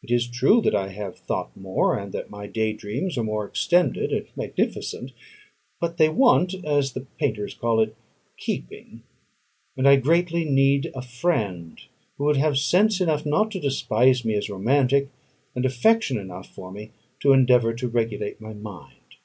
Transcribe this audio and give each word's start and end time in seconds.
It 0.00 0.12
is 0.12 0.28
true 0.28 0.60
that 0.60 0.76
I 0.76 0.90
have 0.90 1.18
thought 1.18 1.56
more, 1.56 1.98
and 1.98 2.12
that 2.12 2.30
my 2.30 2.46
day 2.46 2.72
dreams 2.72 3.18
are 3.18 3.24
more 3.24 3.44
extended 3.44 4.12
and 4.12 4.28
magnificent; 4.36 5.10
but 5.80 5.96
they 5.96 6.08
want 6.08 6.54
(as 6.64 6.92
the 6.92 7.00
painters 7.18 7.52
call 7.52 7.80
it) 7.80 7.96
keeping; 8.36 9.02
and 9.76 9.88
I 9.88 9.96
greatly 9.96 10.44
need 10.44 10.92
a 10.94 11.02
friend 11.02 11.80
who 12.16 12.26
would 12.26 12.36
have 12.36 12.58
sense 12.58 13.00
enough 13.00 13.26
not 13.26 13.50
to 13.50 13.58
despise 13.60 14.24
me 14.24 14.34
as 14.34 14.48
romantic, 14.48 15.08
and 15.56 15.66
affection 15.66 16.16
enough 16.16 16.48
for 16.48 16.70
me 16.70 16.92
to 17.18 17.32
endeavour 17.32 17.74
to 17.74 17.88
regulate 17.88 18.40
my 18.40 18.52
mind. 18.52 19.16